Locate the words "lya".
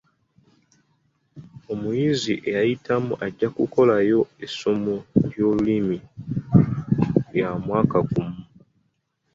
7.33-7.49